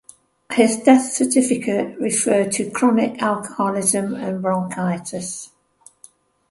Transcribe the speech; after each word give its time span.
His 0.53 0.77
death 0.77 1.11
certificate 1.13 1.95
referred 1.99 2.51
to 2.53 2.71
chronic 2.71 3.21
alcoholism 3.21 4.15
and 4.15 4.41
bronchitis. 4.41 5.51